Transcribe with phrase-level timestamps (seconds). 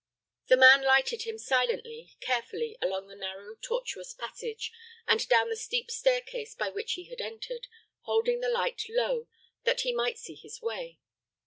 [0.47, 4.71] The man lighted him silently, carefully along the narrow, tortuous passage,
[5.07, 7.67] and down the steep stair case by which he had entered,
[8.05, 9.27] holding the light low,
[9.63, 10.97] that he might see his way.